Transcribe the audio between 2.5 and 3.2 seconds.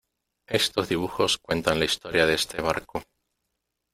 barco.